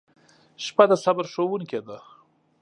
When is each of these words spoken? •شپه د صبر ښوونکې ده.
•شپه 0.63 0.83
د 0.89 0.91
صبر 1.03 1.25
ښوونکې 1.31 1.79
ده. 1.87 1.97